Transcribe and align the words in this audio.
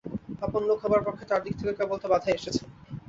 আপন 0.41 0.61
লোক 0.69 0.79
হবার 0.83 1.01
পক্ষে 1.07 1.25
তার 1.29 1.41
দিক 1.45 1.53
থেকে 1.59 1.73
কেবল 1.79 1.97
তো 2.01 2.07
বাধাই 2.11 2.35
এসেছে। 2.37 2.63